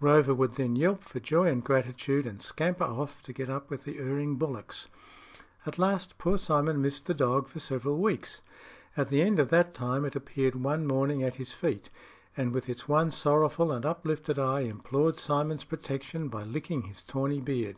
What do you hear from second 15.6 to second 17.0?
protection by licking his